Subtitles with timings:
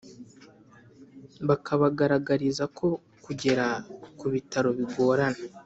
[1.47, 2.87] bakabagaragariza ko
[3.23, 3.65] kugera
[4.19, 5.41] ku bitaro bigorana.